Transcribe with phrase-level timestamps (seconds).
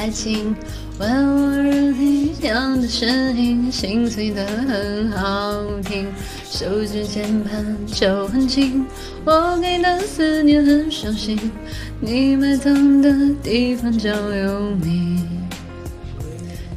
[0.00, 0.56] 爱情，
[0.98, 6.06] 玩偶儿一样的声音，心碎的很好听。
[6.50, 8.86] 手指键盘就很轻，
[9.26, 11.38] 我给的思念很伤心。
[12.00, 15.28] 你埋葬的地方就有名。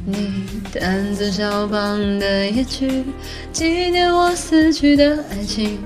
[0.04, 3.04] 你弹着小邦的夜曲，
[3.54, 5.78] 纪念我死去的爱情。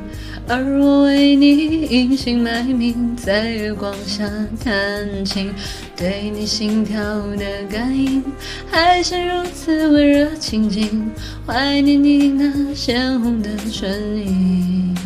[0.50, 4.26] 而我为你隐姓埋名，在月光下
[4.64, 5.52] 弹琴，
[5.94, 7.02] 对你心跳
[7.36, 8.24] 的感应
[8.66, 11.10] 还是如此温热清静，
[11.46, 14.96] 怀念你那鲜红的唇印。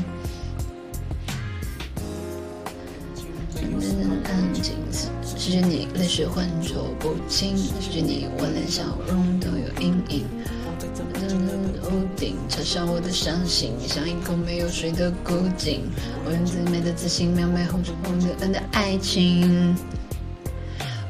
[4.24, 4.74] 安静，
[5.24, 9.51] 失去你泪水浑浊不清，失去你我连笑容都
[12.62, 15.80] 顶嘲笑我的伤心，像一口没有水的古井。
[16.24, 19.76] 我用最美的自信描绘红着红的蓝的爱情，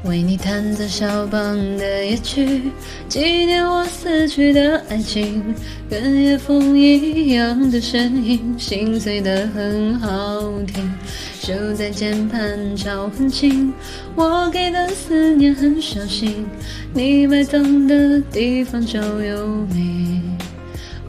[0.03, 2.71] 为你弹奏肖邦的夜曲，
[3.07, 5.53] 纪念我死去的爱情。
[5.89, 10.91] 跟夜风一样的声音，心碎的很好听。
[11.39, 13.71] 手在键盘敲很轻，
[14.15, 16.47] 我给的思念很小心。
[16.93, 20.32] 你埋葬的地方就有名。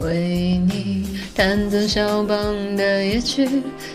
[0.01, 2.37] 为你弹奏肖邦
[2.75, 3.47] 的夜曲，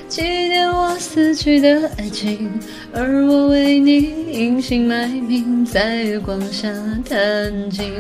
[0.09, 2.51] 纪念我死去的爱情。
[2.93, 6.69] 而我为你隐姓埋名，在月光下
[7.09, 7.93] 弹琴，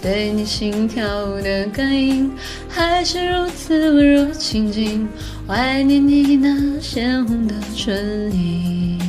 [0.00, 1.04] 对你心跳
[1.40, 2.30] 的感应
[2.68, 5.08] 还是如此温柔清静，
[5.46, 9.05] 怀念你那鲜红的唇印。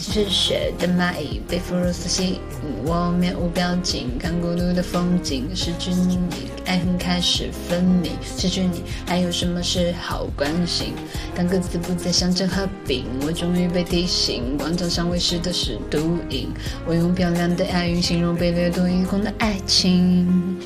[0.00, 2.40] 是雪的蚂蚁被腐乳所吸引，
[2.86, 5.48] 我面无表情看孤独的风景。
[5.54, 6.18] 失去你，
[6.64, 8.12] 爱恨开始分明。
[8.22, 10.94] 失去你，还有什么是好关心？
[11.36, 16.48] 当歌词不再像针和柄，我终于被提醒，广场上喂食的是毒瘾。
[16.86, 20.56] 我用漂亮的押韵形容被掠夺一空的爱情。